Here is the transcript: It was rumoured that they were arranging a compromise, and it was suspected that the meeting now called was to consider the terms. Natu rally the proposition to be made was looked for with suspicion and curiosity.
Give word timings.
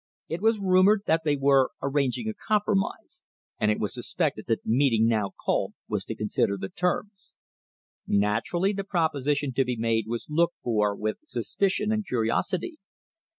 It 0.27 0.41
was 0.41 0.57
rumoured 0.57 1.03
that 1.05 1.21
they 1.23 1.37
were 1.37 1.69
arranging 1.79 2.27
a 2.27 2.33
compromise, 2.33 3.21
and 3.59 3.69
it 3.69 3.79
was 3.79 3.93
suspected 3.93 4.45
that 4.47 4.63
the 4.63 4.71
meeting 4.75 5.05
now 5.07 5.33
called 5.45 5.75
was 5.87 6.03
to 6.05 6.15
consider 6.15 6.57
the 6.57 6.69
terms. 6.69 7.35
Natu 8.09 8.53
rally 8.55 8.73
the 8.73 8.83
proposition 8.83 9.53
to 9.53 9.63
be 9.63 9.77
made 9.77 10.05
was 10.07 10.25
looked 10.27 10.55
for 10.63 10.95
with 10.95 11.19
suspicion 11.27 11.91
and 11.91 12.03
curiosity. 12.07 12.79